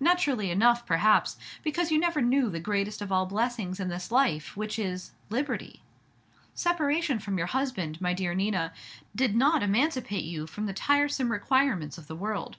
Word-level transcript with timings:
"Naturally 0.00 0.50
enough, 0.50 0.84
perhaps, 0.84 1.36
because 1.62 1.92
you 1.92 2.00
never 2.00 2.20
knew 2.20 2.50
the 2.50 2.58
greatest 2.58 3.00
of 3.00 3.12
all 3.12 3.24
blessings 3.24 3.78
in 3.78 3.88
this 3.88 4.10
life, 4.10 4.56
which 4.56 4.80
is 4.80 5.12
liberty. 5.28 5.80
Separation 6.56 7.20
from 7.20 7.38
your 7.38 7.46
husband, 7.46 8.00
my 8.00 8.12
dear 8.12 8.34
Nina, 8.34 8.72
did 9.14 9.36
not 9.36 9.62
emancipate 9.62 10.24
you 10.24 10.48
from 10.48 10.66
the 10.66 10.72
tiresome 10.74 11.30
requirements 11.30 11.98
of 11.98 12.08
the 12.08 12.16
world. 12.16 12.56